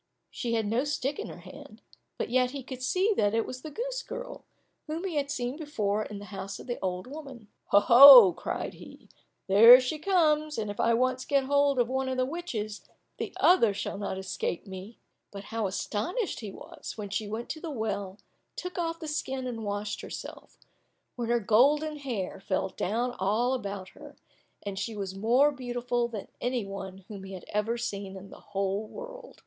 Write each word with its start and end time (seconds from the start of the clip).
She 0.31 0.53
had 0.55 0.65
no 0.65 0.83
stick 0.83 1.19
in 1.19 1.27
her 1.29 1.41
hand, 1.41 1.83
but 2.17 2.31
yet 2.31 2.49
he 2.49 2.63
could 2.63 2.81
see 2.81 3.13
that 3.17 3.35
it 3.35 3.45
was 3.45 3.61
the 3.61 3.69
goose 3.69 4.01
girl, 4.01 4.43
whom 4.87 5.03
he 5.03 5.13
had 5.13 5.29
seen 5.29 5.57
before 5.57 6.01
in 6.05 6.17
the 6.17 6.25
house 6.33 6.59
of 6.59 6.65
the 6.65 6.79
old 6.81 7.05
woman. 7.05 7.49
"Oho," 7.71 8.31
cried 8.31 8.73
he, 8.73 9.09
"there 9.45 9.79
she 9.79 9.99
comes, 9.99 10.57
and 10.57 10.71
if 10.71 10.79
I 10.79 10.95
once 10.95 11.23
get 11.23 11.43
hold 11.43 11.77
of 11.77 11.87
one 11.87 12.09
of 12.09 12.17
the 12.17 12.25
witches, 12.25 12.81
the 13.19 13.31
other 13.39 13.75
shall 13.75 13.99
not 13.99 14.17
escape 14.17 14.65
me!" 14.65 14.97
But 15.29 15.43
how 15.45 15.67
astonished 15.67 16.39
he 16.39 16.51
was, 16.51 16.97
when 16.97 17.11
she 17.11 17.27
went 17.27 17.47
to 17.49 17.61
the 17.61 17.69
well, 17.69 18.17
took 18.55 18.79
off 18.79 18.99
the 18.99 19.07
skin 19.07 19.45
and 19.45 19.63
washed 19.63 20.01
herself, 20.01 20.57
when 21.15 21.29
her 21.29 21.39
golden 21.39 21.97
hair 21.97 22.39
fell 22.39 22.69
down 22.69 23.11
all 23.19 23.53
about 23.53 23.89
her, 23.89 24.15
and 24.63 24.79
she 24.79 24.95
was 24.95 25.13
more 25.13 25.51
beautiful 25.51 26.07
than 26.07 26.27
any 26.41 26.65
one 26.65 27.05
whom 27.07 27.23
he 27.23 27.33
had 27.33 27.45
ever 27.49 27.77
seen 27.77 28.17
in 28.17 28.31
the 28.31 28.39
whole 28.39 28.87
world. 28.87 29.37